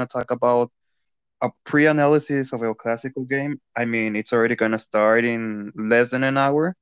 [0.00, 0.72] gonna talk about
[1.42, 3.60] a pre-analysis of El Clasico game.
[3.76, 6.76] I mean, it's already gonna start in less than an hour.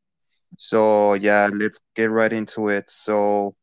[0.59, 2.91] So yeah, let's get right into it.
[2.91, 3.57] So,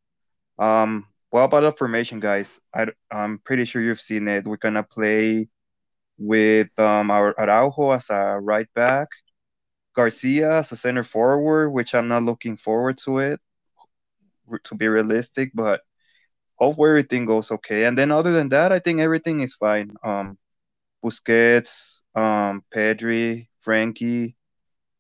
[0.60, 2.60] um, what about the formation, guys?
[2.74, 4.46] I, I'm pretty sure you've seen it.
[4.46, 5.50] We're gonna play
[6.18, 9.10] with um our Araujo as a right back,
[9.96, 13.40] Garcia as a center forward, which I'm not looking forward to it,
[14.66, 15.82] to be realistic, but
[16.58, 17.86] hopefully everything goes okay.
[17.86, 19.92] And then other than that, I think everything is fine.
[20.04, 20.38] Um,
[21.04, 24.36] Busquets, um, Pedri, Frenkie,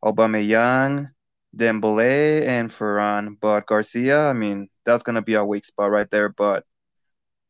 [0.04, 1.10] Aubameyang,
[1.56, 3.38] Dembele, and Ferran.
[3.40, 6.30] But Garcia, I mean, that's gonna be a weak spot right there.
[6.30, 6.66] But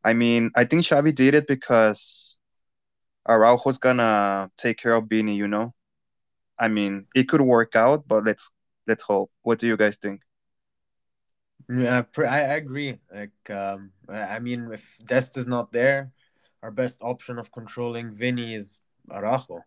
[0.03, 2.39] I mean, I think Xavi did it because
[3.27, 5.35] Araujo's gonna take care of Vini.
[5.35, 5.73] You know,
[6.59, 8.49] I mean, it could work out, but let's
[8.87, 9.31] let's hope.
[9.43, 10.21] What do you guys think?
[11.69, 12.99] Yeah, I, agree.
[13.13, 16.11] Like, um, I mean, if Dest is not there,
[16.61, 19.63] our best option of controlling Vini is Araujo.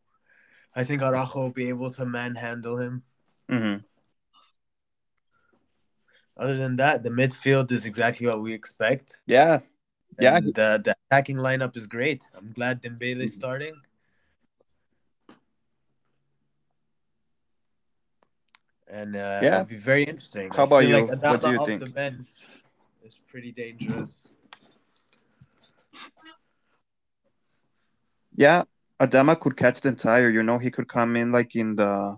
[0.75, 3.03] I think Araujo will be able to manhandle him.
[3.51, 3.85] Mm-hmm.
[6.37, 9.23] Other than that, the midfield is exactly what we expect.
[9.27, 9.59] Yeah,
[10.21, 10.39] yeah.
[10.39, 12.23] The the attacking lineup is great.
[12.37, 13.75] I'm glad Dembele is starting.
[18.91, 20.51] And uh, yeah, it'll be very interesting.
[20.51, 21.07] How about you?
[21.07, 21.83] Like what do you think?
[21.83, 22.29] The bench
[23.05, 24.33] is pretty dangerous.
[28.35, 28.63] Yeah,
[29.01, 30.31] Adama could catch the entire.
[30.31, 32.17] You know, he could come in like in the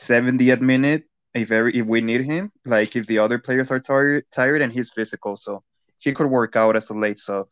[0.00, 2.50] 70th minute if very if we need him.
[2.64, 5.62] Like if the other players are tired, tired, and he's physical, so
[5.98, 7.48] he could work out as a late sub.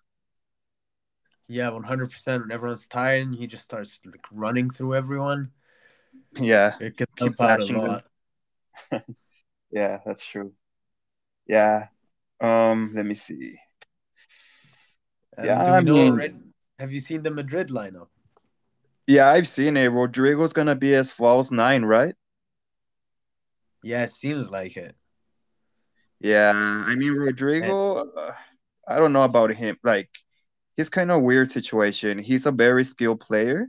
[1.49, 2.45] Yeah, one hundred percent.
[2.45, 5.51] When everyone's tired, he just starts like running through everyone.
[6.39, 8.05] Yeah, it can help out a lot.
[9.71, 10.53] yeah, that's true.
[11.47, 11.87] Yeah.
[12.41, 13.57] Um, let me see.
[15.37, 18.09] Um, yeah, I mean, have you seen the Madrid lineup?
[19.07, 19.91] Yeah, I've seen it.
[19.91, 22.15] Rodrygo's gonna be as false nine, right?
[23.83, 24.95] Yeah, it seems like it.
[26.21, 28.03] Yeah, I mean Rodrygo.
[28.03, 28.11] And...
[28.17, 28.33] Uh,
[28.87, 29.77] I don't know about him.
[29.83, 30.11] Like,
[30.77, 32.19] he's kind of weird situation.
[32.19, 33.69] He's a very skilled player,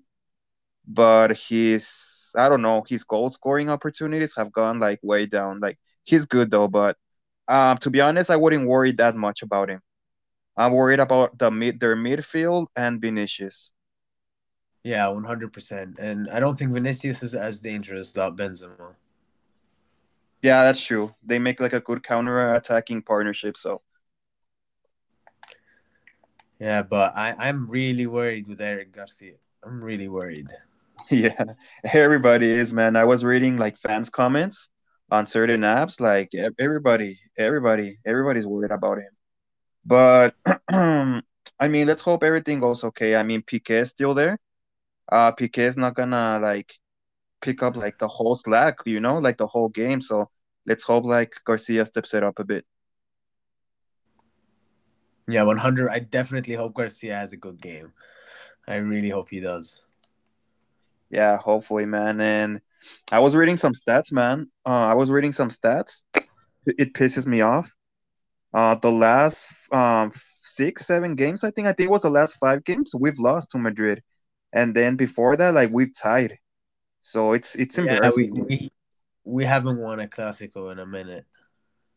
[0.87, 2.83] but he's I don't know.
[2.87, 5.59] His goal scoring opportunities have gone like way down.
[5.59, 6.97] Like he's good though, but
[7.47, 9.81] um, to be honest, I wouldn't worry that much about him.
[10.55, 13.71] I'm worried about the mid their midfield and Vinicius.
[14.83, 15.97] Yeah, one hundred percent.
[15.99, 18.95] And I don't think Vinicius is as dangerous without Benzema.
[20.41, 21.15] Yeah, that's true.
[21.25, 23.55] They make like a good counter attacking partnership.
[23.57, 23.81] So.
[26.59, 29.35] Yeah, but I I'm really worried with Eric Garcia.
[29.63, 30.49] I'm really worried.
[31.11, 31.43] Yeah,
[31.83, 32.95] everybody is, man.
[32.95, 34.69] I was reading like fans' comments
[35.11, 35.99] on certain apps.
[35.99, 39.11] Like everybody, everybody, everybody's worried about him.
[39.85, 40.35] But
[40.69, 43.15] I mean, let's hope everything goes okay.
[43.15, 44.39] I mean, Piqué is still there.
[45.11, 46.73] Uh, Piqué is not gonna like
[47.41, 50.01] pick up like the whole slack, you know, like the whole game.
[50.01, 50.29] So
[50.65, 52.65] let's hope like Garcia steps it up a bit.
[55.27, 55.89] Yeah, 100.
[55.89, 57.93] I definitely hope Garcia has a good game.
[58.67, 59.83] I really hope he does.
[61.13, 62.19] Yeah, hopefully, man.
[62.19, 62.59] And
[63.11, 64.49] I was reading some stats, man.
[64.65, 66.01] Uh, I was reading some stats.
[66.65, 67.69] It pisses me off.
[68.51, 71.67] Uh, the last um six, seven games, I think.
[71.67, 74.01] I think it was the last five games we've lost to Madrid,
[74.53, 76.39] and then before that, like we've tied.
[77.01, 78.33] So it's it's embarrassing.
[78.33, 78.71] Yeah, we, we,
[79.23, 81.25] we haven't won a Clasico in a minute.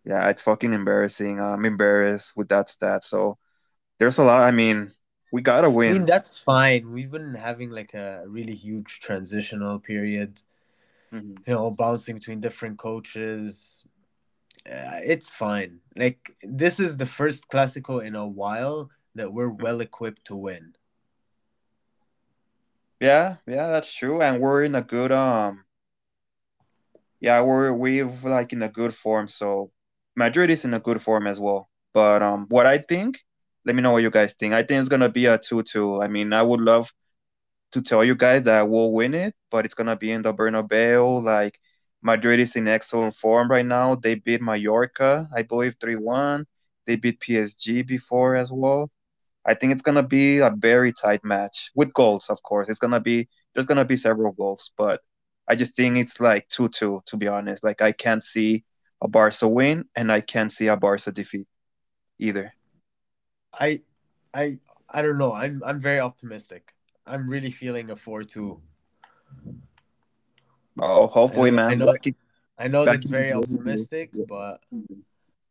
[0.04, 1.40] Yeah, it's fucking embarrassing.
[1.40, 3.02] I'm embarrassed with that stat.
[3.02, 3.38] So
[3.98, 4.42] there's a lot.
[4.42, 4.92] I mean,
[5.36, 5.90] we gotta win.
[5.90, 6.90] I mean, that's fine.
[6.90, 10.40] We've been having like a really huge transitional period.
[11.12, 11.34] Mm-hmm.
[11.46, 13.84] You know, bouncing between different coaches.
[14.66, 15.80] Uh, it's fine.
[15.94, 19.62] Like this is the first Clasico in a while that we're mm-hmm.
[19.62, 20.74] well equipped to win.
[22.98, 25.64] Yeah, yeah, that's true, and we're in a good um.
[27.20, 29.28] Yeah, we're we've like in a good form.
[29.28, 29.70] So
[30.16, 31.68] Madrid is in a good form as well.
[31.92, 33.20] But um, what I think
[33.66, 34.54] let me know what you guys think.
[34.54, 36.00] I think it's gonna be a two-two.
[36.02, 36.88] I mean, I would love
[37.72, 41.22] to tell you guys that we'll win it, but it's gonna be in the Bernabeu.
[41.22, 41.58] Like
[42.02, 43.96] Madrid is in excellent form right now.
[43.96, 46.46] They beat Mallorca, I believe, three-one.
[46.86, 48.90] They beat PSG before as well.
[49.44, 52.68] I think it's gonna be a very tight match with goals, of course.
[52.68, 55.00] It's gonna be there's gonna be several goals, but
[55.48, 57.02] I just think it's like two-two.
[57.06, 58.64] To be honest, like I can't see
[59.02, 61.48] a Barca win, and I can't see a Barca defeat
[62.20, 62.55] either.
[63.58, 63.80] I,
[64.34, 64.58] I,
[64.88, 65.32] I don't know.
[65.32, 66.74] I'm I'm very optimistic.
[67.06, 68.60] I'm really feeling a four-two.
[70.78, 71.70] Oh, hopefully, I know, man.
[71.70, 71.96] I know,
[72.58, 74.62] I know that's very optimistic, but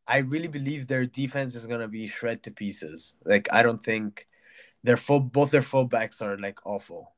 [0.07, 3.15] I really believe their defense is gonna be shred to pieces.
[3.25, 4.27] Like I don't think
[4.83, 7.13] their full both their fullbacks are like awful.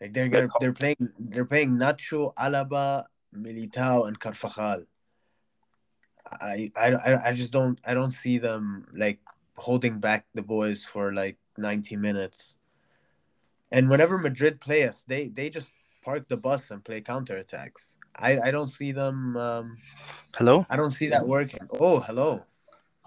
[0.00, 3.04] Like they're gonna, they're playing they're playing Nacho, Alaba,
[3.34, 4.84] Militao, and Carvajal.
[6.40, 9.20] I, I I just don't I don't see them like
[9.62, 12.56] holding back the boys for like 90 minutes.
[13.70, 15.68] And whenever Madrid play us, they they just
[16.04, 17.96] park the bus and play counterattacks.
[18.16, 19.78] I I don't see them um
[20.34, 20.66] Hello?
[20.68, 21.60] I don't see that working.
[21.78, 22.44] Oh, hello.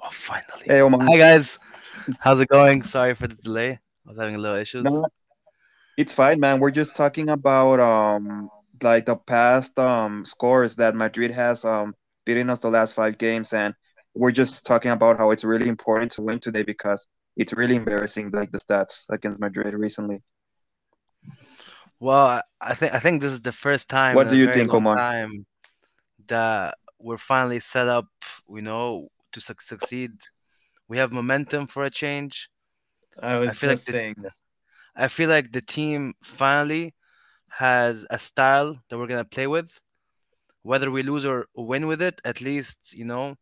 [0.02, 0.66] Oh, finally.
[0.66, 1.04] Hey, Omar.
[1.04, 1.60] Hi guys.
[2.20, 2.84] How's it going?
[2.84, 3.80] Sorry for the delay.
[4.06, 4.86] I was having a little issues.
[4.86, 5.06] No,
[5.98, 6.60] it's fine, man.
[6.60, 8.50] We're just talking about um
[8.82, 13.52] like the past um scores that Madrid has um beating us the last five games,
[13.52, 13.76] and
[14.16, 17.06] we're just talking about how it's really important to win today because
[17.38, 20.22] it's really embarrassing, like the stats against Madrid recently.
[22.00, 24.16] Well, I think I think this is the first time.
[24.16, 24.96] What do you think, long Omar?
[24.98, 25.46] Time
[26.30, 28.08] that we're finally set up,
[28.50, 30.12] you know, to suc succeed.
[30.88, 32.50] We have momentum for a change.
[33.22, 34.16] I was I feel like just the- saying
[34.96, 36.94] I feel like the team finally
[37.50, 39.80] has a style that we're gonna play with.
[40.64, 43.36] Whether we lose or win with it, at least you know,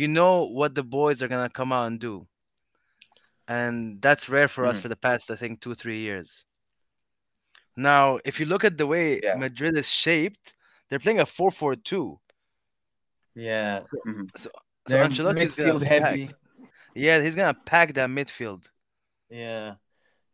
[0.00, 2.14] you know what the boys are gonna come out and do,
[3.56, 4.82] and that's rare for us Mhm.
[4.82, 6.44] for the past, I think, two three years.
[7.76, 9.36] Now, if you look at the way Yeah.
[9.36, 10.54] Madrid is shaped,
[10.86, 12.18] they're playing a 4-4-2.
[13.34, 13.82] yeah.
[14.06, 14.30] Mhm.
[14.42, 14.48] So
[14.86, 16.30] They're Ancelotti's midfield pack- heavy.
[16.94, 18.62] Yeah, he's gonna pack that midfield.
[19.28, 19.74] Yeah.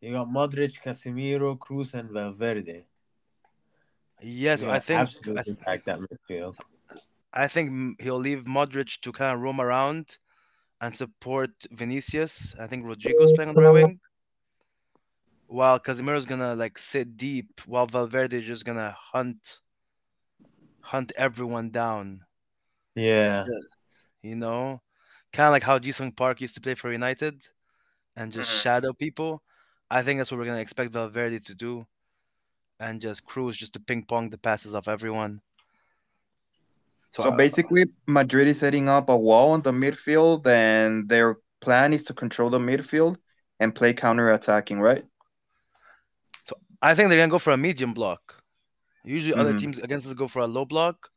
[0.00, 2.78] You got Modric, Casemiro, Kroos, and Valverde.
[4.20, 6.56] Yes, You I think I, absolutely th- pack that midfield.
[7.32, 10.18] I think he'll leave Modric to kind of roam around
[10.80, 12.54] and support Vinicius.
[12.58, 14.00] I think Rodrygo's playing on the right wing.
[15.46, 19.60] While Casemiro's gonna like sit deep, while Valverde is just gonna hunt,
[20.80, 22.24] hunt everyone down.
[22.94, 23.46] Yeah.
[24.22, 24.80] You know,
[25.32, 27.48] kind of like how Jisung Park used to play for United,
[28.16, 28.62] and just Mhm.
[28.62, 29.42] shadow people.
[29.90, 31.86] I think that's what we're gonna expect Valverde to do,
[32.78, 35.42] and just Kroos, just to ping pong the passes off everyone.
[37.12, 41.92] So I- basically, Madrid is setting up a wall on the midfield, and their plan
[41.92, 43.16] is to control the midfield
[43.60, 45.04] and play counter-attacking, right?
[46.44, 48.42] So I think they're gonna go for a medium block.
[49.04, 49.60] Usually, other Mhm.
[49.60, 51.10] teams against us go for a low block.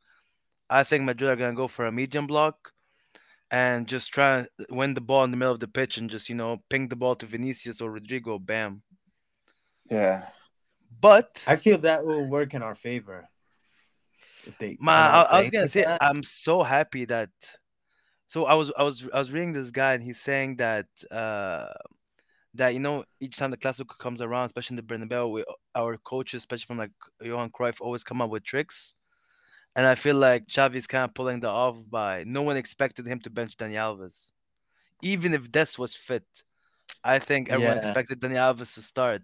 [0.69, 2.74] I think Madrid are gonna go for a medium block,
[3.51, 6.27] and just try and win the ball in the middle of the pitch and just
[6.30, 8.44] you know ping the ball to Vinicius or Rodrygo.
[8.44, 8.81] Bam.
[9.89, 10.27] Yeah.
[11.00, 13.30] But I feel that will work in our favor.
[14.48, 16.01] If they Ma, come I, I was gonna say that.
[16.01, 17.30] I'm so happy that.
[18.27, 21.68] So I was I was I was reading this guy and he's saying that uh
[22.56, 25.44] that you know each time the Clasico comes around, especially in the Bernabeu, we,
[25.75, 26.92] our coaches, especially from like
[27.22, 28.94] Johan Cruyff, always come up with tricks.
[29.75, 33.19] And I feel like Xavi's kind of pulling that off by no one expected him
[33.22, 34.31] to bench Dani Alves,
[35.04, 36.24] even if Dest was fit.
[37.04, 37.89] I think everyone Yeah.
[37.89, 39.24] expected Dani Alves to start.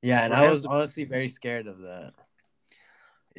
[0.00, 2.14] Yeah, So and I was honestly very scared of that.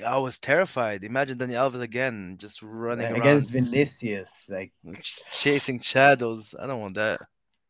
[0.06, 1.04] I was terrified.
[1.04, 6.56] Imagine Dani Alves again, just running Like, around, against Vinicius, like ch- chasing shadows.
[6.60, 7.22] I don't want that.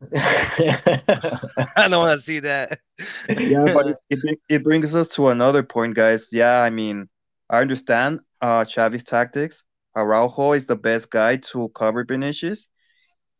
[1.76, 2.80] I don't want to see that.
[3.28, 6.30] Yeah, but it, it brings us to another point, guys.
[6.32, 7.10] Yeah, I mean,
[7.50, 9.64] I understand uh Xavi's tactics.
[9.96, 12.70] Araujo is the best guy to cover Vinicius.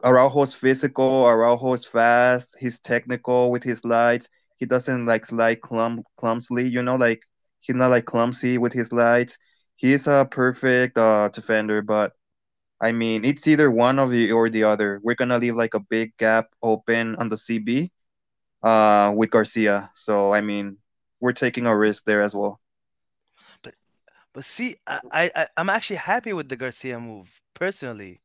[0.04, 4.30] Araujo's physical, Araujo is fast, he's technical with his slides.
[4.58, 7.22] He doesn't like slide clum clumsily, you know, like
[7.62, 9.38] he's not like clumsy with his lights.
[9.76, 12.14] He's a perfect uh defender, but
[12.82, 15.02] I mean, it's either one of the or the other.
[15.04, 17.92] We're gonna leave like a big gap open on the CB
[18.64, 19.92] uh with Garcia.
[19.94, 20.78] So I mean,
[21.22, 22.60] we're taking a risk there as well.
[23.62, 23.76] But
[24.34, 28.22] but see, I, I I- I'm actually happy with the Garcia move personally.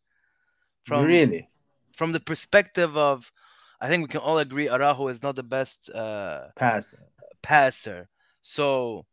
[0.84, 1.48] From really?
[1.92, 3.32] from the perspective of,
[3.80, 6.94] I think we can all agree Araujo is not the best uh, Pass.
[7.42, 8.08] passer.
[8.42, 9.06] So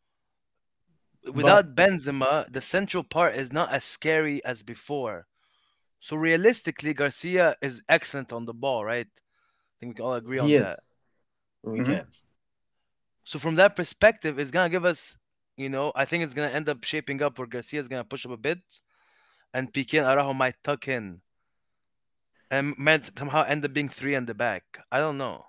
[1.34, 5.28] without Benzema, the central part is not as scary as before.
[6.00, 9.08] So realistically, Garcia is excellent on the ball, right?
[9.08, 10.80] I think we can all agree on He that.
[11.64, 11.86] We Mhm.
[11.86, 12.08] can.
[13.24, 15.18] So from that perspective, it's gonna give us,
[15.58, 18.26] you know, I think it's gonna end up shaping up where Garcia is gonna push
[18.26, 18.82] up a bit,
[19.54, 21.22] and Piqué and Araujo might tuck in,
[22.50, 24.84] and might somehow end up being three in the back.
[24.92, 25.46] I don't know.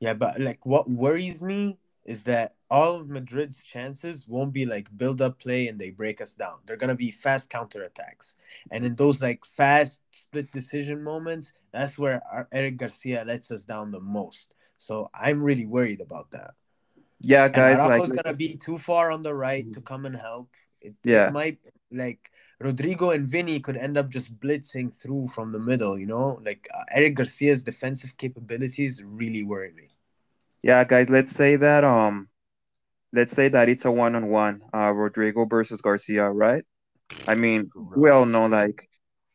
[0.00, 4.88] Yeah, but like what worries me is that all of Madrid's chances won't be like
[4.96, 6.58] build up play and they break us down.
[6.66, 8.36] They're gonna be fast counter attacks,
[8.70, 13.64] and in those like fast split decision moments, that's where our Eric Garcia lets us
[13.64, 14.54] down the most.
[14.78, 16.52] So I'm really worried about that.
[17.20, 20.16] Yeah, And guys, Araujo's like gonna be too far on the right to come and
[20.16, 20.48] help.
[20.80, 21.28] It, Yeah.
[21.28, 21.58] it might
[21.92, 22.30] like
[22.62, 25.98] Rodrygo and Vinny could end up just blitzing through from the middle.
[25.98, 29.88] You know, like uh, Eric Garcia's defensive capabilities really worry me.
[30.62, 32.28] Yeah, guys, let's say that um,
[33.12, 36.64] let's say that it's a one-on-one, uh, Rodrygo versus Garcia, right?
[37.26, 38.88] I mean, we all know like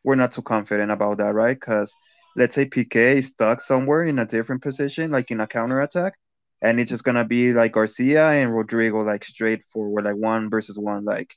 [0.04, 1.60] we're not too confident about that, right?
[1.60, 1.94] Because
[2.36, 6.14] let's say Piqué is stuck somewhere in a different position, like in a counter attack,
[6.62, 10.78] and it's just gonna be like Garcia and Rodrygo like straight forward, like one versus
[10.80, 11.06] one.
[11.06, 11.36] Like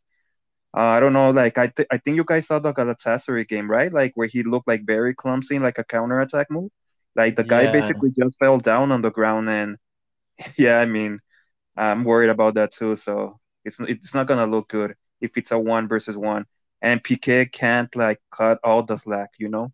[0.76, 3.71] uh, I don't know, like I th- I think you guys saw the Galatasaray game,
[3.71, 3.92] right?
[3.92, 6.71] Like where he looked like very clumsy, like a counter attack move.
[7.19, 7.73] Like the guy Yeah.
[7.73, 9.79] basically just fell down on the ground, and
[10.59, 11.21] yeah, I mean,
[11.77, 12.97] I'm worried about that too.
[12.97, 16.47] So it's it's not gonna look good if it's a one versus one,
[16.83, 19.73] and Piqué can't like cut all the slack, you know,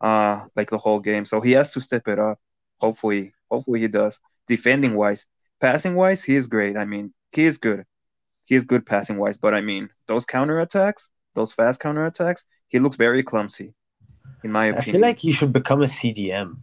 [0.00, 1.26] uh, like the whole game.
[1.26, 2.38] So he has to step it up.
[2.78, 4.20] Hopefully, hopefully he does.
[4.48, 5.26] Defending wise,
[5.60, 6.76] passing wise, he is great.
[6.76, 7.84] I mean, he is good.
[8.44, 12.44] He is good passing wise, but I mean, those counter attacks, those fast counter attacks,
[12.68, 13.74] he looks very clumsy,
[14.44, 14.88] in my opinion.
[14.88, 16.58] I feel like he should become a CDM.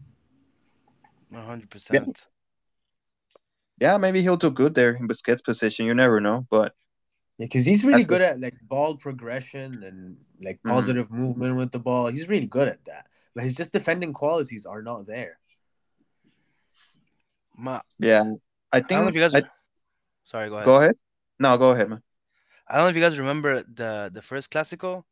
[1.29, 2.25] One hundred percent.
[3.79, 5.85] yeah, maybe he'll do good there in Busquets' position.
[5.85, 6.73] You never know, but
[7.37, 10.69] yeah, because he's really That's good at like ball progression and like Mhm.
[10.69, 12.07] positive movement with the ball.
[12.07, 15.39] He's really good at that, but his just defending qualities are not there.
[17.57, 18.21] Ma, yeah,
[18.71, 19.09] I I don't know think.
[19.09, 19.35] if you guys.
[19.35, 19.49] I-
[20.23, 20.65] Sorry, go ahead.
[20.65, 20.95] go ahead.
[21.39, 22.01] No, go ahead, man.
[22.67, 25.03] I don't know if you guys remember the the first Clasico.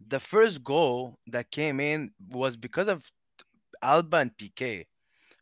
[0.00, 3.04] The first goal that came in was because of
[3.82, 4.86] Alba and Piqué,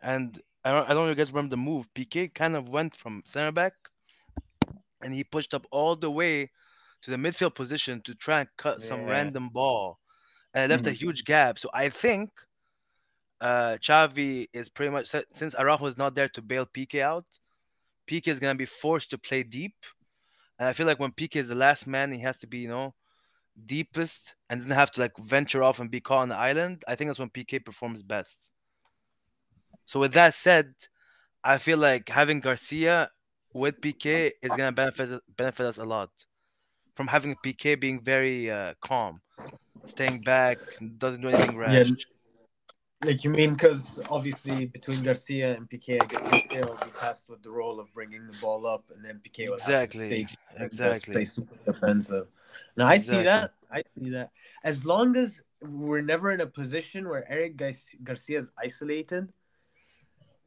[0.03, 1.89] and I don't, I don't know if you guys remember the move.
[1.95, 3.75] Piqué kind of went from center back,
[5.03, 6.51] and he pushed up all the way
[7.03, 9.99] to the midfield position to try and cut some random ball,
[10.53, 11.01] and it left a Mhm.
[11.01, 11.59] huge gap.
[11.59, 12.31] So I think
[13.41, 17.27] uh Xavi is pretty much since Araujo is not there to bail Piqué out,
[18.09, 19.77] Piqué is gonna be forced to play deep.
[20.59, 22.69] And I feel like when Piqué is the last man, he has to be, you
[22.69, 22.95] know,
[23.67, 26.85] deepest and doesn't have to like venture off and be caught on the island.
[26.89, 28.51] I think that's when Piqué performs best.
[29.89, 30.75] So with that said,
[31.43, 33.11] I feel like having Garcia
[33.55, 36.11] with Piqué is gonna benefit benefit us a lot.
[36.95, 39.23] From having Piqué being very uh, calm,
[39.87, 40.59] staying back,
[40.99, 41.89] doesn't do anything rash.
[41.89, 41.95] Yeah,
[43.03, 47.31] Like you mean because obviously between Garcia and Piqué, I guess Garcia will be tasked
[47.31, 50.37] with the role of bringing the ball up, and then Piqué will Exactly, have to
[50.37, 51.15] stay exactly.
[51.15, 52.27] play super defensive.
[52.77, 53.53] Now I see that.
[53.73, 54.33] I see that.
[54.65, 57.73] As long as we're never in a position where Eric Gar-
[58.05, 59.33] Garcia is isolated.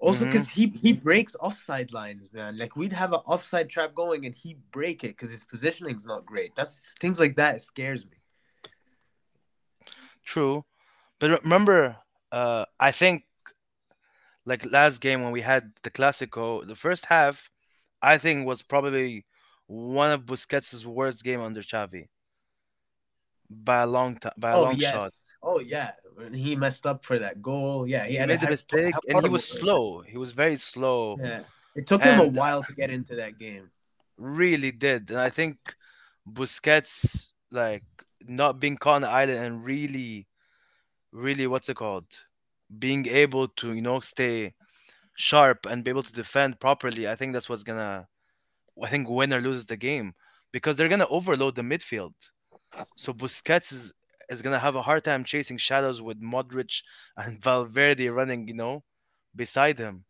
[0.02, 2.58] Also, because he he breaks offside lines, man.
[2.58, 6.26] Like we'd have an offside trap going, and he break it because his positioning's not
[6.26, 6.56] great.
[6.56, 7.62] That's things like that.
[7.62, 8.18] Scares me.
[10.26, 10.66] True,
[11.20, 11.98] but remember,
[12.32, 13.26] uh, I think
[14.46, 17.52] like last game when we had the Clasico, the first half,
[18.02, 19.26] I think was probably
[19.68, 22.08] one of Busquets' worst game under Xavi
[23.52, 24.94] by a long time, by a Oh long yes.
[24.94, 25.12] shot.
[25.44, 25.92] Oh yeah.
[26.34, 27.88] He messed up for that goal.
[27.88, 30.02] Yeah, he He had made had- mistake, and he was slow.
[30.02, 31.18] He was very slow.
[31.20, 31.44] Yeah.
[31.76, 33.72] It took him a while to get into that game.
[34.18, 35.58] Really did, and I think
[36.30, 37.84] Busquets like
[38.22, 40.28] not being caught on the island and really,
[41.12, 42.06] really, what's it called?
[42.78, 44.54] Being able to you know stay
[45.16, 47.08] sharp and be able to defend properly.
[47.08, 48.08] I think that's what's gonna,
[48.82, 50.14] I think, win or loses the game
[50.52, 52.14] because they're gonna overload the midfield.
[52.96, 53.94] So Busquets is
[54.32, 56.82] is gonna have a hard time chasing shadows with Modric
[57.18, 58.84] and Valverde running, you know,
[59.36, 60.06] beside him.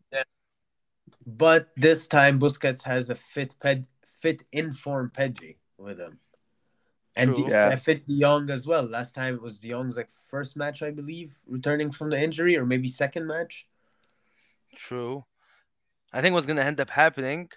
[1.25, 6.19] But this time Busquets has a fit ped fit informed Pedri with him.
[7.15, 7.45] And True.
[7.45, 7.69] De- Yeah.
[7.73, 8.83] a fit De Jong as well.
[8.83, 12.55] Last time it was De Jong's like first match, I believe, returning from the injury,
[12.55, 13.67] or maybe second match.
[14.75, 15.25] True.
[16.13, 17.49] I think what's gonna end up happening,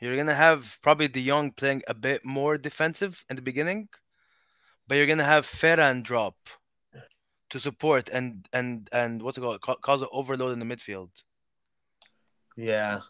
[0.00, 3.88] you're gonna have probably De Jong playing a bit more defensive in the beginning,
[4.86, 6.36] but you're gonna have Ferran drop
[7.50, 11.10] to support and and and what's it called ca- cause an overload in the midfield.
[12.56, 13.00] Yeah.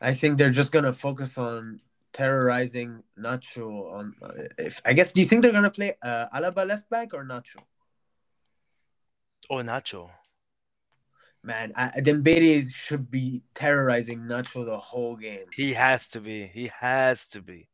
[0.00, 1.80] I think they're just gonna focus on
[2.12, 4.14] terrorizing Nacho on
[4.58, 7.58] if I guess do you think they're gonna play uh, Alaba left back or Nacho?
[9.50, 10.10] Oh, Nacho.
[11.42, 15.44] Man, I, Dembele should be terrorizing Nacho the whole game.
[15.54, 16.46] He has to be.
[16.46, 17.68] He has to be.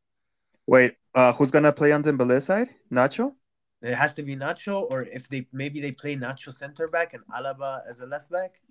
[0.67, 2.69] Wait, uh, who's gonna play on Dembele's side?
[2.91, 3.33] Nacho?
[3.81, 7.23] It has to be Nacho, or if they maybe they play Nacho center back and
[7.27, 8.61] Alaba as a left back.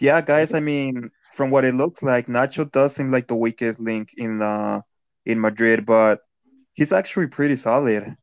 [0.00, 0.54] Yeah, guys.
[0.54, 4.42] I mean, from what it looks like, Nacho does seem like the weakest link in
[4.42, 4.82] uh
[5.24, 6.20] in Madrid, but
[6.74, 8.16] he's actually pretty solid.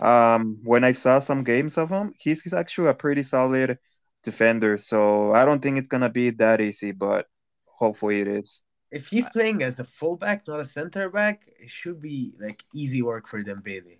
[0.00, 3.78] Um, when I saw some games of him, he's he's actually a pretty solid
[4.24, 4.76] defender.
[4.78, 7.26] So I don't think it's gonna be that easy, but
[7.66, 8.62] hopefully it is.
[8.92, 13.00] If he's playing as a fullback, not a center back, it should be like easy
[13.00, 13.98] work for Dembele.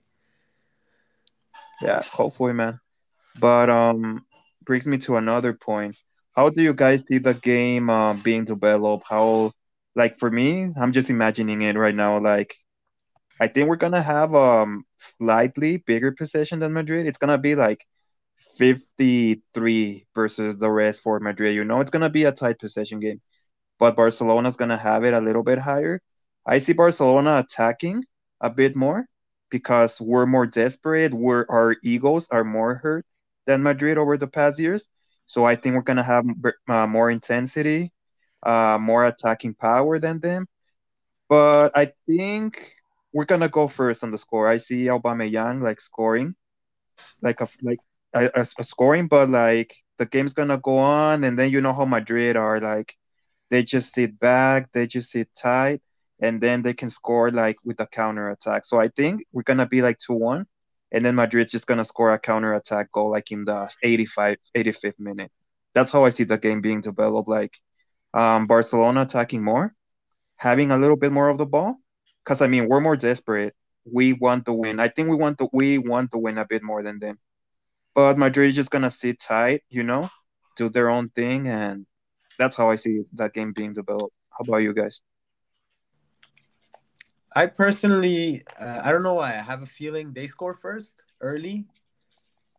[1.80, 2.78] Yeah, hopefully, man.
[3.40, 4.26] But um,
[4.64, 5.96] brings me to another point.
[6.37, 9.06] How do you guys see the game uh, being developed?
[9.08, 9.52] How,
[9.96, 12.18] like for me, I'm just imagining it right now.
[12.18, 12.54] Like,
[13.40, 14.84] I think we're gonna have um
[15.18, 17.06] slightly bigger possession than Madrid.
[17.06, 17.80] It's gonna be like
[18.58, 21.54] 53 versus the rest for Madrid.
[21.54, 23.20] You know, it's gonna be a tight possession game,
[23.82, 26.00] but Barcelona's gonna have it a little bit higher.
[26.46, 28.04] I see Barcelona attacking
[28.40, 29.06] a bit more
[29.50, 31.12] because we're more desperate.
[31.12, 33.04] We're our egos are more hurt
[33.44, 34.86] than Madrid over the past years.
[35.26, 36.24] So I think we're gonna have
[36.68, 37.90] uh, more intensity,
[38.44, 40.46] uh, more attacking power than them.
[41.28, 42.62] But I think
[43.12, 44.46] we're gonna go first on the score.
[44.46, 46.36] I see Aubameyang like scoring,
[47.20, 47.80] like a like
[48.14, 51.84] a, a, scoring, but like the game's gonna go on, and then you know how
[51.84, 52.94] Madrid are like,
[53.52, 55.82] they just sit back, they just sit tight,
[56.23, 58.64] and then they can score like with a counter attack.
[58.64, 60.47] So I think we're gonna be like two one,
[60.90, 64.99] and then Madrid's just gonna score a counter attack goal like in the 85, 85th
[64.99, 65.30] minute.
[65.75, 67.28] That's how I see the game being developed.
[67.28, 67.52] Like
[68.14, 69.75] um, Barcelona attacking more,
[70.37, 71.76] having a little bit more of the ball,
[72.25, 73.54] because I mean we're more desperate.
[73.85, 74.80] We want to win.
[74.80, 77.18] I think we want to we want to win a bit more than them.
[77.94, 80.09] But Madrid is just gonna sit tight, you know,
[80.56, 81.85] do their own thing, and
[82.42, 84.14] that's how I see that game being developed.
[84.30, 85.00] How about you guys?
[87.34, 89.30] I personally, uh, I don't know why.
[89.30, 91.66] I have a feeling they score first early,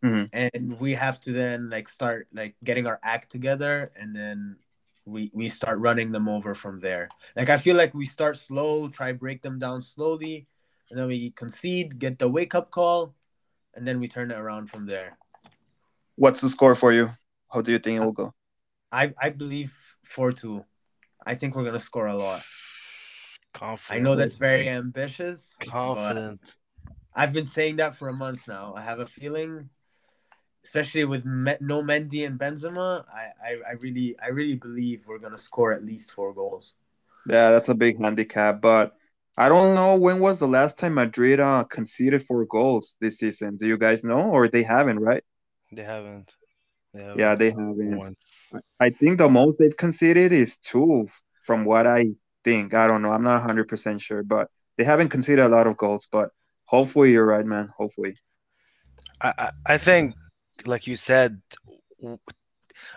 [0.04, 0.32] mm-hmm.
[0.32, 4.56] and we have to then like start like getting our act together, and then
[5.06, 7.10] we we start running them over from there.
[7.36, 10.48] Like I feel like we start slow, try break them down slowly,
[10.90, 13.14] and then we concede, get the wake up call,
[13.76, 15.18] and then we turn it around from there.
[16.16, 17.12] What's the score for you?
[17.52, 18.34] How do you think it will go?
[18.94, 19.74] I I believe
[20.04, 20.64] four two.
[21.26, 22.44] I think we're gonna score a lot.
[23.54, 24.00] Confident.
[24.00, 25.56] I know that's very ambitious.
[25.60, 26.56] Confident.
[27.16, 28.74] I've been saying that for a month now.
[28.76, 29.70] I have a feeling,
[30.64, 35.20] especially with Me- no Mendy and Benzema, I, I, I really I really believe we're
[35.20, 36.76] gonna score at least four goals.
[37.28, 38.96] Yeah, that's a big handicap, but
[39.38, 43.58] I don't know when was the last time Madrid uh, conceded four goals this season.
[43.58, 45.24] Do you guys know, or they haven't, right?
[45.72, 46.36] They haven't.
[46.94, 47.20] They haven't.
[47.20, 47.98] Yeah, they haven't.
[47.98, 48.54] Once.
[48.80, 51.08] I think the most they've conceded is two,
[51.44, 52.08] from what I
[52.44, 52.74] think.
[52.74, 53.12] I don't know.
[53.12, 56.08] I'm not 100 percent sure, but they haven't conceded a lot of goals.
[56.12, 56.30] But
[56.66, 57.70] hopefully, you're right, man.
[57.78, 58.16] Hopefully.
[59.22, 60.14] I I think,
[60.66, 61.42] like you said,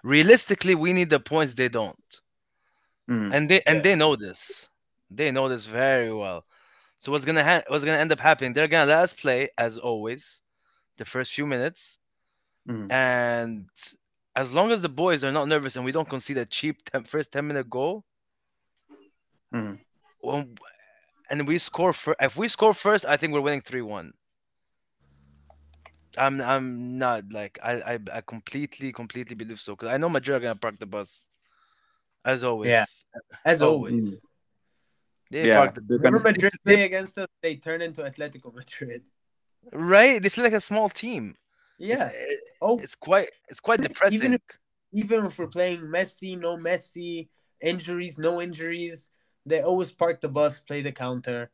[0.02, 1.54] realistically, we need the points.
[1.54, 2.20] They don't,
[3.08, 3.32] mm.
[3.32, 3.82] and they and yeah.
[3.82, 4.68] they know this.
[5.10, 6.44] They know this very well.
[6.98, 8.52] So what's gonna ha- what's gonna end up happening?
[8.52, 10.42] They're gonna let us play as always,
[10.96, 11.98] the first few minutes,
[12.68, 12.90] mm.
[12.90, 13.66] and
[14.34, 17.04] as long as the boys are not nervous and we don't concede a cheap ten,
[17.04, 18.04] first ten minute goal,
[19.54, 19.78] mm.
[20.22, 20.44] well,
[21.30, 24.12] and we score for if we score first, I think we're winning three one.
[26.18, 30.36] I'm I'm not like I I, I completely completely believe so because I know Madrid
[30.36, 31.28] are gonna park the bus,
[32.24, 32.70] as always.
[32.70, 32.84] Yeah,
[33.44, 34.20] as always.
[35.30, 35.70] They yeah.
[35.70, 37.26] The, Remember Madrid play against us?
[37.42, 39.02] They turn into Atletico Madrid.
[39.72, 41.34] Right, they feel like a small team.
[41.78, 42.10] Yeah.
[42.60, 44.16] Oh, it's quite it's quite depressing.
[44.16, 44.40] Even if,
[44.92, 47.28] even if we're playing Messi, no Messi,
[47.60, 49.10] injuries, no injuries,
[49.44, 51.50] they always park the bus, play the counter,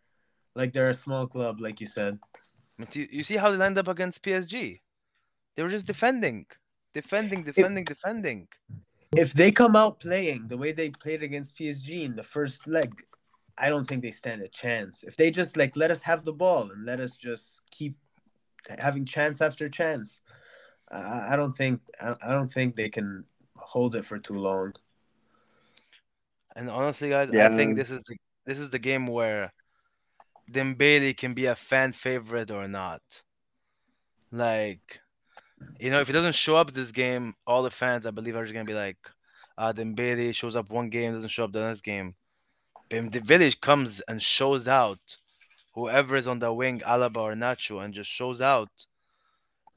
[0.54, 2.18] like they're a small club, like you said.
[2.78, 4.80] But you, you see how they lined up against PSG?
[5.54, 6.46] They were just defending,
[6.94, 8.48] defending, defending, if, defending.
[9.14, 13.04] If they come out playing the way they played against PSG in the first leg,
[13.58, 15.04] I don't think they stand a chance.
[15.04, 17.96] If they just like let us have the ball and let us just keep
[18.78, 20.22] having chance after chance,
[20.92, 23.24] I, I don't think I, I don't think they can
[23.56, 24.74] hold it for too long.
[26.54, 27.46] And honestly, guys, yeah.
[27.46, 29.52] I think this is the this is the game where
[30.50, 33.00] Dembele can be a fan favorite or not.
[34.30, 35.00] Like,
[35.78, 38.44] you know, if he doesn't show up this game, all the fans, I believe, are
[38.44, 38.98] just gonna be like,
[39.56, 42.14] uh, Dembele shows up one game, doesn't show up the next game.
[42.90, 45.18] But the village comes and shows out,
[45.74, 48.68] whoever is on the wing, Alaba or Nacho, and just shows out.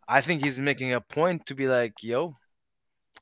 [0.08, 2.36] I think he's making a point to be like, yo,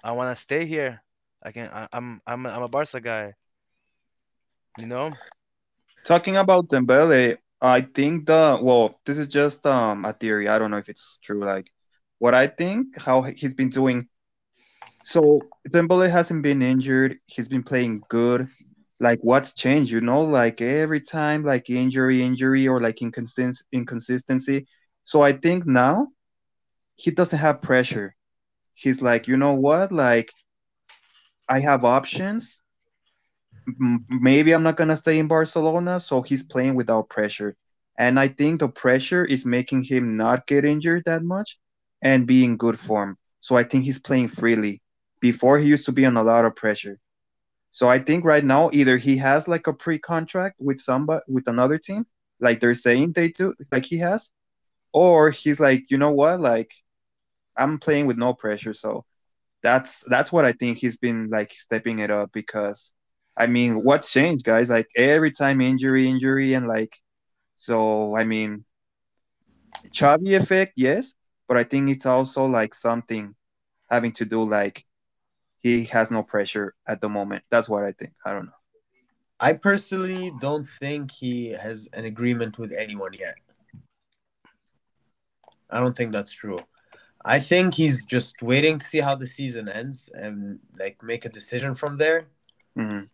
[0.04, 1.02] I want to stay here.
[1.42, 1.70] I can.
[1.70, 2.22] I, I'm.
[2.28, 2.46] I'm.
[2.46, 3.34] I'm a Barca guy.
[4.78, 5.12] You know.
[6.06, 10.50] Talking about Dembele, I think the well, this is just um a theory.
[10.50, 11.44] I don't know if it's true.
[11.44, 11.72] Like,
[12.20, 14.08] what I think, how he's been doing.
[15.04, 17.20] So Dembele hasn't been injured.
[17.26, 18.48] He's been playing good.
[19.00, 19.92] Like, what's changed?
[19.92, 24.68] You know, like every time, like injury, injury, or like inconsistency, inconsistency.
[25.04, 26.08] So I think now
[26.96, 28.16] he doesn't have pressure.
[28.76, 29.92] He's like, you know what?
[29.92, 30.32] Like,
[31.50, 32.62] I have options
[34.10, 37.56] maybe I'm not gonna stay in Barcelona, so he's playing without pressure.
[37.98, 41.58] And I think the pressure is making him not get injured that much
[42.02, 43.18] and be in good form.
[43.40, 44.82] So I think he's playing freely.
[45.20, 47.00] Before he used to be on a lot of pressure.
[47.72, 51.78] So I think right now either he has like a pre-contract with somebody with another
[51.78, 52.06] team,
[52.40, 54.30] like they're saying they do, like he has,
[54.92, 56.72] or he's like, you know what, like
[57.58, 58.74] I'm playing with no pressure.
[58.74, 59.06] So
[59.62, 62.92] that's that's what I think he's been like stepping it up because
[63.36, 64.70] I mean, what's changed, guys?
[64.70, 66.96] Like every time injury, injury, and like
[67.56, 68.16] so.
[68.16, 68.66] I mean,
[69.90, 71.14] Xavi effect, yes,
[71.48, 73.36] but I think it's also like something
[73.90, 74.86] having to do like
[75.60, 77.44] he has no pressure at the moment.
[77.50, 78.14] That's what I think.
[78.26, 78.52] I don't know.
[79.40, 83.36] I personally don't think he has an agreement with anyone yet.
[85.70, 86.60] I don't think that's true.
[87.26, 91.30] I think he's just waiting to see how the season ends and like make a
[91.30, 92.28] decision from there.
[92.78, 93.06] Mm-hmm.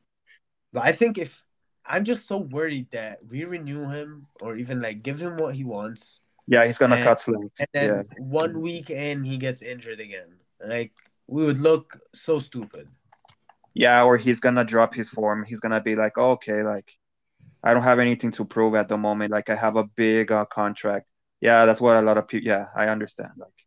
[0.73, 1.43] But I think if
[1.85, 5.63] I'm just so worried that we renew him or even like give him what he
[5.63, 6.21] wants.
[6.47, 7.51] Yeah, he's gonna and, cut Slim.
[7.59, 8.23] And then yeah.
[8.23, 10.35] one week in, he gets injured again.
[10.63, 10.91] Like
[11.27, 12.87] we would look so stupid.
[13.73, 15.45] Yeah, or he's gonna drop his form.
[15.47, 16.91] He's gonna be like, oh, okay, like
[17.63, 19.31] I don't have anything to prove at the moment.
[19.31, 21.07] Like I have a big uh, contract.
[21.41, 22.47] Yeah, that's what a lot of people.
[22.47, 23.31] Yeah, I understand.
[23.37, 23.58] Like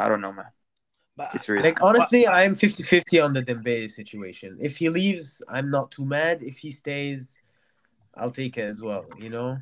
[0.00, 0.46] I don't know, man.
[1.16, 4.56] But, it's really like honestly, but, I'm 50-50 on the Dembele situation.
[4.60, 6.42] If he leaves, I'm not too mad.
[6.42, 7.40] If he stays,
[8.14, 9.06] I'll take it as well.
[9.18, 9.58] You know.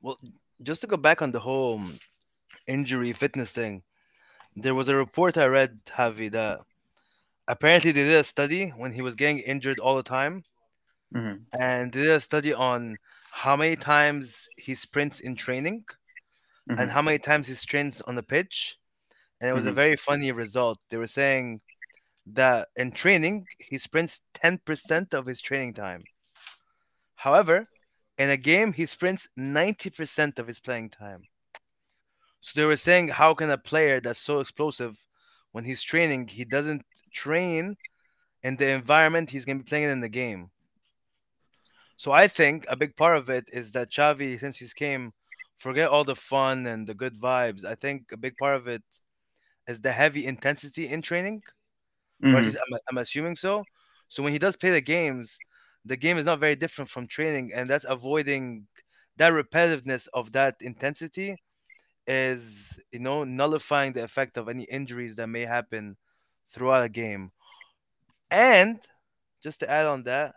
[0.00, 0.18] Well,
[0.62, 1.82] just to go back on the whole
[2.66, 3.82] injury fitness thing,
[4.56, 6.60] there was a report I read, Javi, that
[7.46, 10.42] apparently they did a study when he was getting injured all the time,
[11.14, 11.42] mm-hmm.
[11.52, 12.96] and they did a study on
[13.30, 15.84] how many times he sprints in training
[16.68, 16.80] mm-hmm.
[16.80, 18.77] and how many times he sprints on the pitch.
[19.40, 19.70] And it was mm-hmm.
[19.70, 20.78] a very funny result.
[20.90, 21.60] They were saying
[22.26, 26.04] that in training, he sprints 10% of his training time.
[27.14, 27.68] However,
[28.18, 31.22] in a game, he sprints 90% of his playing time.
[32.40, 34.96] So they were saying, how can a player that's so explosive,
[35.52, 37.76] when he's training, he doesn't train
[38.42, 40.50] in the environment he's going to be playing in the game?
[41.96, 45.12] So I think a big part of it is that Xavi, since he's came,
[45.56, 47.64] forget all the fun and the good vibes.
[47.64, 48.82] I think a big part of it
[49.68, 51.42] is the heavy intensity in training.
[52.24, 52.36] Mm.
[52.36, 53.64] I'm, I'm assuming so.
[54.08, 55.38] So when he does play the games,
[55.84, 58.66] the game is not very different from training, and that's avoiding
[59.16, 61.36] that repetitiveness of that intensity
[62.06, 65.96] is you know nullifying the effect of any injuries that may happen
[66.52, 67.30] throughout a game.
[68.30, 68.80] And
[69.42, 70.34] just to add on that,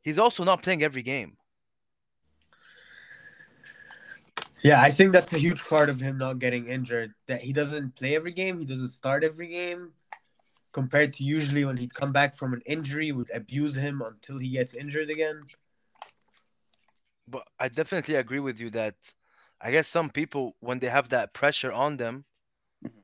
[0.00, 1.36] he's also not playing every game.
[4.62, 7.12] Yeah, I think that's a huge part of him not getting injured.
[7.26, 9.92] That he doesn't play every game, he doesn't start every game,
[10.72, 14.50] compared to usually when he'd come back from an injury, would abuse him until he
[14.50, 15.42] gets injured again.
[17.26, 18.94] But I definitely agree with you that
[19.60, 22.24] I guess some people when they have that pressure on them,
[22.84, 22.98] mm-hmm.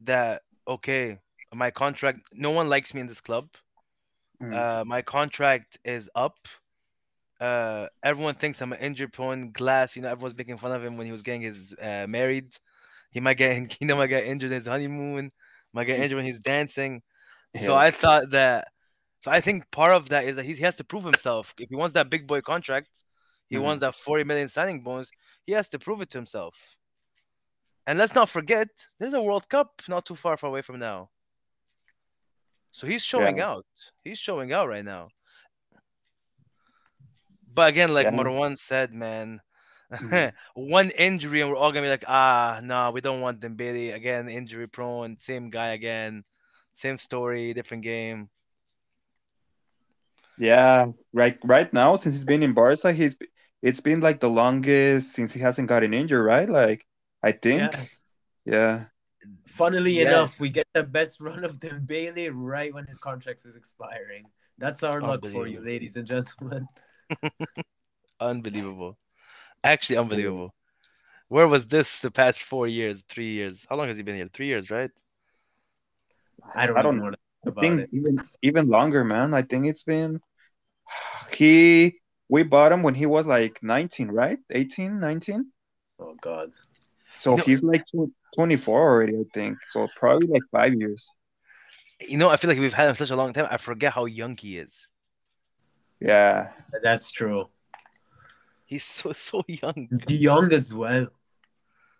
[0.00, 1.18] that okay,
[1.54, 3.48] my contract, no one likes me in this club.
[4.42, 4.54] Mm.
[4.54, 6.36] Uh, my contract is up.
[7.40, 9.96] Uh, everyone thinks I'm an injury prone glass.
[9.96, 12.54] You know, everyone's making fun of him when he was getting his uh, married.
[13.10, 15.30] He might get, you know, might get injured in his honeymoon.
[15.72, 17.02] Might get injured when he's dancing.
[17.54, 17.62] Yeah.
[17.62, 18.68] So I thought that.
[19.20, 21.54] So I think part of that is that he has to prove himself.
[21.58, 23.04] If he wants that big boy contract,
[23.48, 23.64] he mm-hmm.
[23.64, 25.10] wants that 40 million signing bonus.
[25.44, 26.56] He has to prove it to himself.
[27.86, 31.10] And let's not forget, there's a World Cup not too far, far away from now.
[32.72, 33.48] So he's showing yeah.
[33.48, 33.66] out.
[34.04, 35.08] He's showing out right now.
[37.52, 38.12] But again, like yeah.
[38.12, 39.40] Marwan said, man,
[39.92, 40.34] mm-hmm.
[40.54, 44.28] one injury and we're all gonna be like, ah, no, we don't want Dembele again,
[44.28, 46.24] injury prone, same guy again,
[46.74, 48.28] same story, different game.
[50.38, 51.38] Yeah, right.
[51.44, 53.16] Right now, since he's been in Barca, he's
[53.62, 56.48] it's been like the longest since he hasn't gotten injured, right?
[56.48, 56.86] Like,
[57.22, 57.84] I think, yeah.
[58.46, 58.84] yeah.
[59.48, 60.08] Funnily yeah.
[60.08, 64.24] enough, we get the best run of Dembele right when his contract is expiring.
[64.56, 66.66] That's our luck for you, ladies and gentlemen.
[68.20, 68.96] unbelievable.
[69.62, 70.54] Actually, unbelievable.
[71.28, 73.66] Where was this the past four years, three years?
[73.68, 74.28] How long has he been here?
[74.32, 74.90] Three years, right?
[76.54, 77.12] I don't, I don't know.
[77.46, 77.90] I think it.
[77.92, 79.32] even even longer, man.
[79.34, 80.20] I think it's been
[81.32, 84.38] he we bought him when he was like 19, right?
[84.50, 85.46] 18, 19?
[85.98, 86.50] Oh god.
[87.16, 87.84] So you he's like
[88.34, 89.58] 24 already, I think.
[89.70, 91.10] So probably like 5 years.
[92.00, 93.46] You know, I feel like we've had him such a long time.
[93.50, 94.88] I forget how young he is.
[96.00, 96.50] Yeah,
[96.82, 97.48] that's true.
[98.64, 99.88] He's so so young.
[100.06, 101.08] The young as well.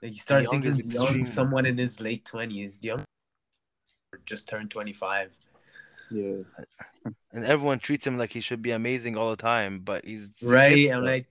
[0.03, 3.05] Like you start thinking young, someone in his late twenties, young,
[4.25, 5.31] just turned twenty five.
[6.11, 6.43] Yeah.
[7.33, 10.91] and everyone treats him like he should be amazing all the time, but he's right.
[10.91, 11.27] I'm like,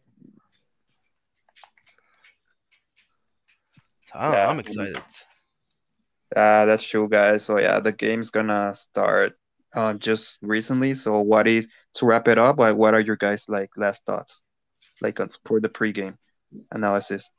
[4.13, 4.49] I don't know, Yeah.
[4.49, 4.97] I'm excited.
[6.35, 7.43] Uh, that's true, guys.
[7.43, 9.37] So yeah, the game's gonna start
[9.73, 10.93] uh, just recently.
[10.93, 12.59] So what is to wrap it up?
[12.59, 14.41] Like, what are your guys like last thoughts,
[15.01, 16.15] like uh, for the pregame
[16.71, 17.29] analysis?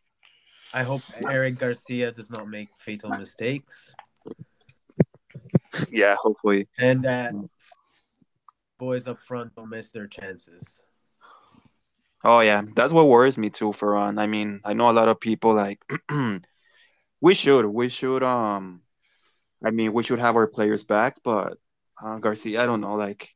[0.72, 3.94] I hope Eric Garcia does not make fatal mistakes,
[5.90, 6.68] Yeah, hopefully.
[6.78, 7.34] and that
[8.78, 10.80] boys up front don't miss their chances.
[12.22, 14.20] Oh yeah, that's what worries me too, Ferran.
[14.20, 15.80] I mean, I know a lot of people like
[17.20, 18.82] we should, we should, um,
[19.64, 21.58] I mean, we should have our players back, but
[22.02, 23.28] uh, Garcia, I don't know, like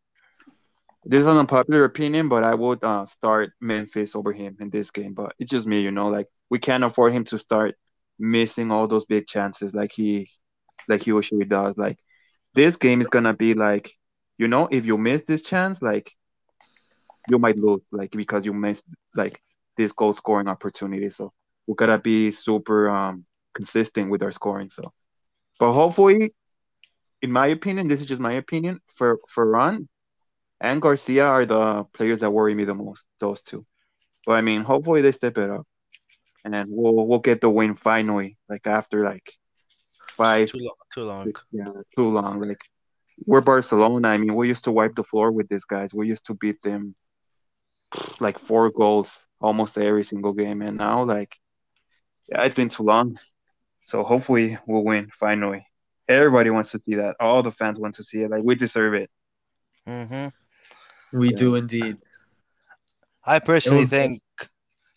[1.05, 4.91] this is an unpopular opinion, but I would uh start Memphis over him in this
[4.91, 5.15] game.
[5.15, 7.77] But it's just me, you know, like we can't afford him to start
[8.19, 10.29] missing all those big chances like he,
[10.89, 11.77] like he usually does.
[11.77, 11.99] Like
[12.55, 13.93] this game is gonna be like,
[14.39, 16.11] you know, if you miss this chance, like
[17.31, 19.41] you might lose, like because you missed like
[19.77, 21.09] this goal scoring opportunity.
[21.11, 21.33] So
[21.67, 24.71] we gotta be super um consistent with our scoring.
[24.71, 24.93] So,
[25.59, 26.35] but hopefully,
[27.23, 28.81] in my opinion, this is just my opinion.
[28.97, 29.87] For Ferran
[30.65, 33.05] and Garcia are the players that worry me the most.
[33.21, 33.67] Those two.
[34.25, 35.67] But I mean, hopefully they step it up,
[36.43, 38.39] and then we'll we'll get the win finally.
[38.49, 39.31] Like after like
[40.17, 41.33] five, Too long, too long.
[41.53, 42.41] yeah, too long.
[42.41, 42.63] Like
[43.27, 44.09] we're Barcelona.
[44.09, 45.93] I mean, we used to wipe the floor with these guys.
[45.93, 46.95] We used to beat them
[48.19, 51.37] like four goals almost every single game, and now like
[52.31, 53.19] yeah, it's been too long.
[53.85, 55.67] So hopefully we'll win finally.
[56.09, 57.17] Everybody wants to see that.
[57.21, 58.31] All the fans want to see it.
[58.31, 59.11] Like we deserve it.
[59.87, 60.44] Mm hmm
[61.15, 61.37] We Yeah.
[61.37, 61.97] do indeed.
[63.25, 64.23] I personally was- think.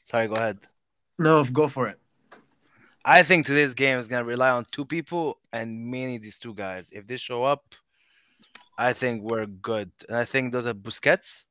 [0.05, 0.59] Sorry, go ahead.
[1.19, 1.99] No, go for it.
[3.05, 6.89] I think today's game is gonna rely on two people and mainly these two guys.
[6.91, 7.63] If they show up,
[8.77, 9.91] I think we're good.
[10.09, 11.45] And I think those are Busquets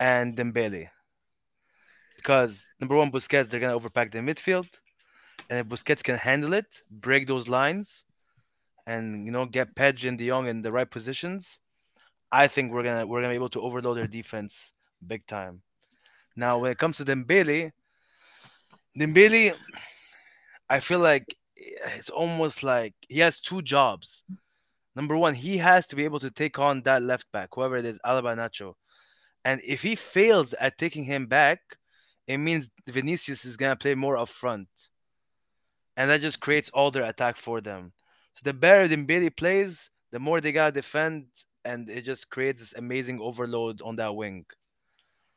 [0.00, 0.90] and Dembele.
[2.16, 4.68] Because number one, Busquets, they're gonna overpack the midfield,
[5.48, 8.04] and if Busquets can handle it, break those lines,
[8.86, 11.60] and you know get Pedri and De Jong in the right positions,
[12.30, 14.72] I think we're gonna we're gonna be able to overload their defense
[15.06, 15.62] big time.
[16.34, 17.72] Now, when it comes to Dembele,
[18.98, 19.54] Dembele,
[20.68, 24.24] I feel like it's almost like he has two jobs.
[24.94, 27.84] Number one, he has to be able to take on that left back, whoever it
[27.84, 28.74] is, Alaba Nacho.
[29.44, 31.60] And if he fails at taking him back,
[32.26, 34.68] it means Vinicius is gonna play more up front.
[35.96, 37.92] And that just creates all their attack for them.
[38.34, 41.26] So the better Dembele plays, the more they gotta defend,
[41.66, 44.46] and it just creates this amazing overload on that wing.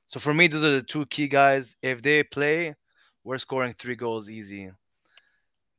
[0.07, 1.75] So for me, those are the two key guys.
[1.81, 2.75] If they play,
[3.23, 4.71] we're scoring three goals easy.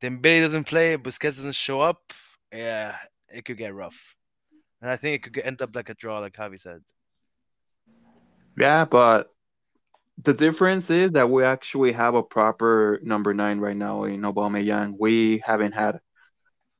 [0.02, 2.12] Dembele doesn't play, Busquets doesn't show up.
[2.52, 2.96] Yeah,
[3.28, 4.16] it could get rough,
[4.80, 6.80] and I think it could end up like a draw, like Javi said.
[8.58, 9.30] Yeah, but
[10.22, 14.96] the difference is that we actually have a proper number nine right now in Aubameyang.
[14.98, 16.00] We haven't had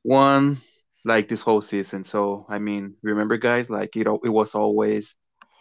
[0.03, 0.61] one
[1.03, 2.03] like this whole season.
[2.03, 5.15] So I mean, remember guys, like it it was always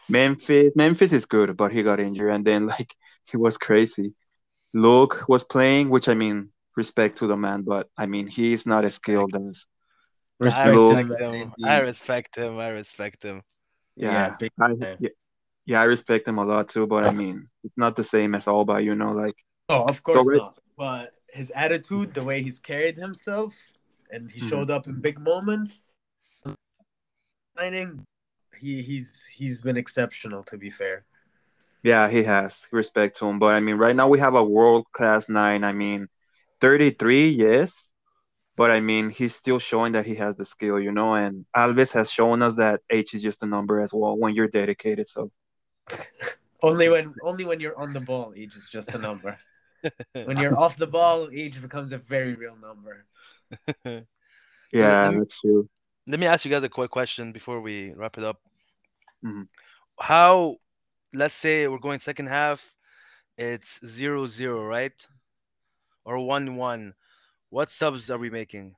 [0.08, 0.72] Memphis.
[0.76, 2.94] Memphis is good, but he got injured, and then like
[3.26, 4.14] he was crazy.
[4.74, 8.84] Luuk was playing, which I mean, respect to the man, but I mean, he's not
[8.84, 9.64] as skilled as
[10.40, 10.90] I Respect Luuk.
[10.90, 11.34] him, respect him.
[11.34, 11.66] indeed.
[11.66, 12.58] I respect him.
[12.58, 13.42] I respect him.
[13.96, 14.36] Yeah, yeah.
[14.38, 15.08] big I, yeah,
[15.66, 18.44] yeah, I respect him a lot too, but I mean, it's not the same as
[18.46, 19.34] Auba, you know, like
[19.68, 20.58] Oh, of course right- not.
[20.78, 23.54] But his attitude, the way he's carried himself,
[24.12, 24.48] and he Mhm.
[24.48, 25.86] showed up in big moments.
[27.56, 28.04] Signing,
[28.58, 30.42] he he's he's been exceptional.
[30.44, 31.04] To be fair,
[31.82, 33.38] Yeah, he has respect to him.
[33.38, 35.64] But I mean, right now we have a world class nine.
[35.64, 36.08] I mean,
[36.60, 37.92] 33, yes.
[38.56, 41.14] But I mean, he's still showing that he has the skill, you know.
[41.14, 44.48] And Alves has shown us that age is just a number as well when you're
[44.48, 45.08] dedicated.
[45.08, 45.30] So,
[46.62, 49.38] only when only when you're on the ball, age is just a number.
[50.12, 53.06] when you're off the ball, age becomes a very real number.
[53.84, 54.04] yeah,
[54.72, 55.68] let me- that's true.
[56.06, 58.40] Let me ask you guys a quick question before we wrap it up.
[59.24, 59.48] Mhm.
[60.00, 60.56] How,
[61.12, 62.74] let's say we're going second half,
[63.36, 65.06] it's zero zero, right?
[66.04, 66.94] Or one one.
[67.50, 68.76] What subs are we making?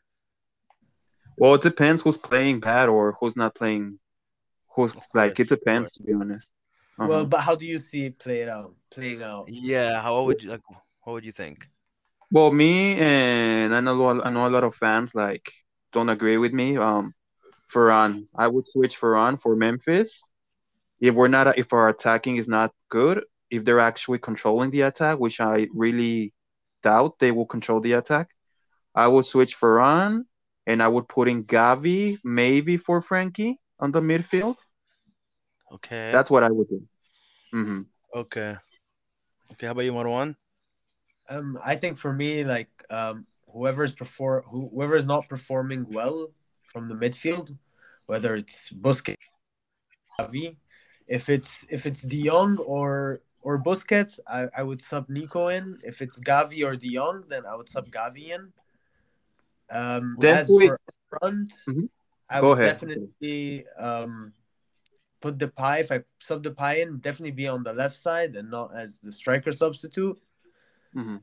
[1.37, 3.99] Well, it depends who's playing bad or who's not playing.
[4.75, 6.49] Who's Of like, it depends, to be honest.
[6.99, 7.09] Uh-huh.
[7.09, 8.75] Well, but how do you see it played out?
[8.91, 9.49] Playing out.
[9.49, 10.61] Yeah, how would you like?
[11.03, 11.69] What would you think?
[12.33, 15.53] Well, me and I know I know a lot of fans like
[15.93, 16.79] don't agree with me.
[16.79, 17.15] Um,
[17.73, 20.23] Ferran, I would switch Ferran for Memphis.
[20.99, 25.19] If we're not, if our attacking is not good, if they're actually controlling the attack,
[25.19, 26.33] which I really
[26.83, 28.29] doubt they will control the attack,
[28.95, 30.23] I would switch Ferran
[30.67, 33.57] and I would put in Gavi maybe for Frenkie.
[33.79, 34.57] on the midfield.
[35.73, 36.13] Okay.
[36.13, 36.83] That's what I would do.
[37.53, 37.83] Mm-hmm.
[38.15, 38.57] Okay.
[39.53, 39.67] Okay.
[39.67, 40.37] How about you, Marwan?
[41.33, 46.31] Um, I think for me, like um, whoever is perform whoever is not performing well
[46.73, 47.57] from the midfield,
[48.07, 49.17] whether it's Busquets,
[50.21, 50.57] Gavi,
[51.07, 55.79] if it's if it's De Jong or or Busquets, I, I would sub Nico in.
[55.83, 58.53] If it's Gavi or De Jong, then I would sub Gavi in.
[59.71, 61.89] Um, as we- for front, Mhm.
[62.29, 62.73] I Go would ahead.
[62.73, 64.33] definitely um,
[65.21, 65.79] put the pie.
[65.79, 69.01] If I sub the pie in, definitely be on the left side and not as
[69.01, 70.21] the striker substitute.
[70.97, 71.17] Mm-hmm.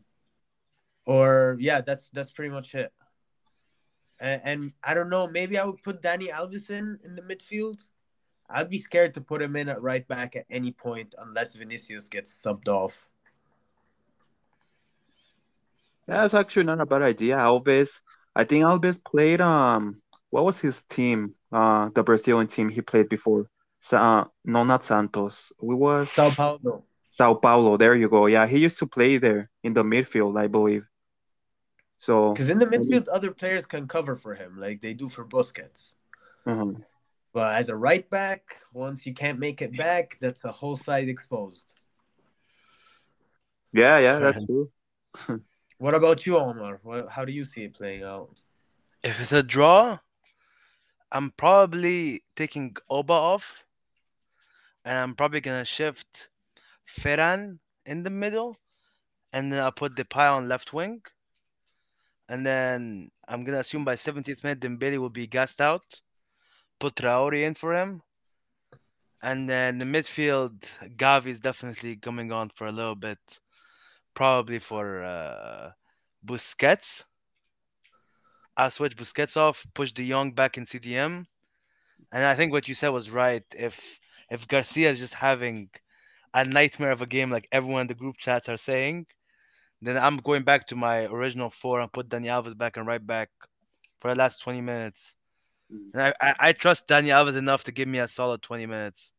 [1.05, 2.91] Or yeah, that's that's pretty much it.
[4.19, 7.79] And, and I don't know, maybe I would put Dani Alves in in the midfield.
[8.49, 12.09] I'd be scared to put him in at right back at any point unless Vinicius
[12.09, 13.07] gets subbed off.
[16.07, 17.37] That's actually not a bad idea.
[17.37, 17.89] Alves,
[18.35, 20.01] I think Alves played um
[20.31, 21.35] what was his team?
[21.51, 23.49] Uh the Brazilian team he played before.
[23.81, 25.53] Sa- uh, no, not Santos.
[25.61, 26.83] We was Sao Paulo.
[27.19, 27.77] Sao Paulo.
[27.77, 28.27] There you go.
[28.27, 30.87] Yeah, he used to play there in the midfield, I believe.
[31.97, 35.25] So Because in the midfield, other players can cover for him, like they do for
[35.25, 35.95] Busquets.
[36.47, 36.83] mhm.
[37.33, 41.09] But as a right back, once you can't make it back, that's a whole side
[41.09, 41.75] exposed.
[43.73, 44.71] yeah, yeah, that's true.
[45.77, 46.79] What about you, Omar?
[46.83, 48.41] What, how do you see it playing out?
[49.03, 49.99] If it's a draw,
[51.11, 53.65] I'm probably taking Auba off,
[54.85, 56.29] and I'm probably gonna shift
[56.89, 58.57] Ferran in the middle,
[59.31, 61.01] and then I'll put Depay on left wing,
[62.27, 66.01] and then I'm gonna assume by 70th minute Dembele will be gassed out,
[66.79, 68.01] put Traore in for him,
[69.21, 73.19] and then the midfield Gavi is definitely coming on for a little bit,
[74.13, 75.71] probably for uh,
[76.25, 77.03] Busquets.
[78.55, 81.25] I'll switch Busquets off, push De Jong back in CDM.
[82.11, 83.43] And I think what you said was right.
[83.55, 83.99] If
[84.29, 85.69] if Garcia is just having
[86.33, 89.07] a nightmare of a game like everyone in the group chats are saying,
[89.81, 93.05] then I'm going back to my original four and put Dani Alves back and right
[93.05, 93.29] back
[93.97, 95.15] for the last 20 minutes.
[95.71, 95.93] Mm.
[95.93, 99.11] And I, I, I trust Dani Alves enough to give me a solid 20 minutes.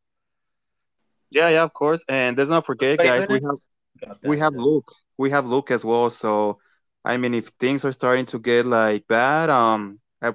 [1.31, 2.03] Yeah, yeah, of course.
[2.07, 3.65] And let's not forget, 20 guys, we have minutes?
[4.01, 4.17] That.
[4.23, 4.83] we have Luuk.
[5.17, 6.09] We have Luuk as well.
[6.09, 6.59] So
[7.03, 10.33] I mean, if things are starting to get like bad, um, I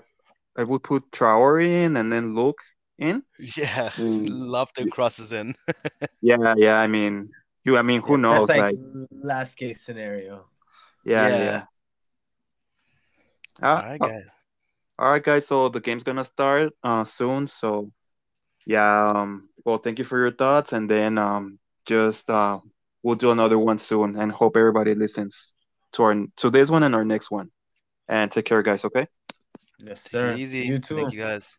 [0.57, 2.55] I would put Traore in and then Luuk
[2.99, 3.23] in.
[3.39, 4.27] Yeah, Mm.
[4.29, 5.55] love the crosses in.
[6.23, 6.77] Yeah, yeah.
[6.79, 7.31] I mean,
[7.65, 7.77] you.
[7.77, 8.49] I mean, who Yeah, knows?
[8.49, 10.47] That's Like, like last case scenario.
[11.05, 11.39] yeah, Yeah.
[11.45, 11.63] yeah.
[13.63, 14.25] Uh, All right, uh, guys.
[14.99, 15.47] all right, guys.
[15.47, 17.47] So the game's gonna start uh soon.
[17.47, 17.93] So
[18.67, 19.11] yeah.
[19.11, 19.49] Um.
[19.65, 22.61] Well, thank you for your thoughts, and then um, just uh,
[23.03, 25.53] we'll do another one soon, and hope everybody listens
[25.93, 27.51] to our to this one and our next one.
[28.09, 28.85] And take care, guys.
[28.85, 29.07] Okay.
[29.79, 30.31] Yes, Take sir.
[30.33, 30.59] it easy.
[30.61, 30.97] You too.
[30.97, 31.59] Thank you, guys.